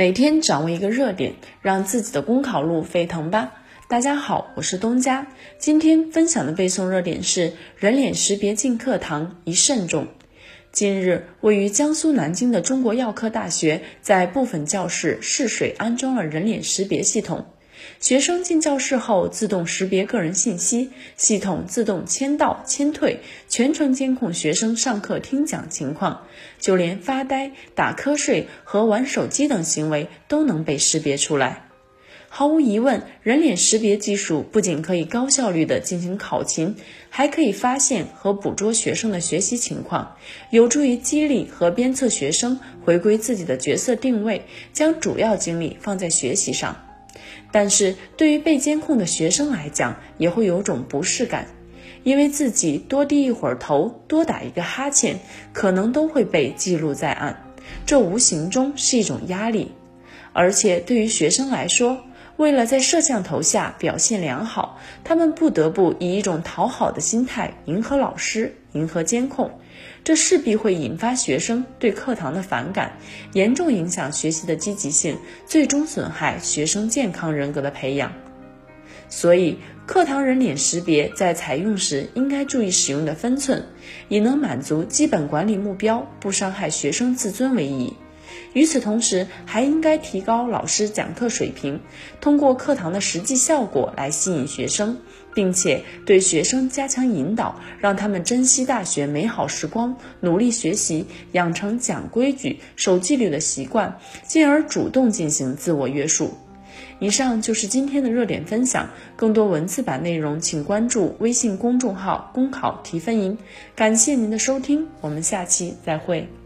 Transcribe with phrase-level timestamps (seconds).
[0.00, 3.52] 每天掌握一个热点，让自己的公考路沸腾吧！
[3.86, 5.26] 大家好，我是东家。
[5.58, 10.06] 今天分享的背诵热点是人脸识别进课堂宜慎重。
[10.72, 17.44] 近日，位于江苏南京的中国药科大学在部分教室试水安装了人脸识别系统。
[18.00, 26.26] 学生进教室后，自动识别个人信息，系统自动签到、签退，全程监控学生上课听讲情况，
[26.58, 31.66] 就连发呆、打瞌睡和玩手机等行为都能被识别出来。
[32.32, 36.76] 毫无疑问，人脸识别技术不仅可以高效率地进行考勤，
[37.08, 40.16] 还可以发现和捕捉学生的学习情况，
[40.50, 44.42] 有助于激励和鞭策学生回归自己的角色定位，
[44.72, 46.89] 将主要精力放在学习上。
[47.52, 51.46] 但是对于被监控的学生来讲，也会有种不适感，
[52.02, 55.18] 因为自己多低一会儿头，多打一个哈欠，
[55.52, 57.52] 可能都会被记录在案，
[57.84, 59.72] 这无形中是一种压力。
[60.32, 61.98] 而且对于学生来说，
[62.40, 69.50] 为了在摄像头下表现良好，他们不得不以一种讨好的心态迎合老师、迎合监控。
[70.02, 72.92] 这势必会引发学生对课堂的反感，
[73.34, 78.10] 严重影响学习的积极性，最终损害学生健康人格的培养。
[79.10, 83.62] 所以，课堂人脸识别在采用时应该注意使用的分寸，
[84.08, 87.94] 以能满足基本管理目标、不伤害学生自尊为宜。
[88.52, 91.80] 与此同时，还应该提高老师讲课水平，
[92.20, 94.98] 通过课堂的实际效果来吸引学生，
[95.34, 106.34] 并且对学生加强引导，让他们珍惜大学美好时光，努力学习，养成讲规矩、守纪律的习惯，进而主动进行自我约束。
[106.98, 113.38] 以上就是今天的热点分享，更多文字版内容请关注微信公众号“公考提分营”。
[113.76, 116.39] 感谢您的收听，我们下期再会。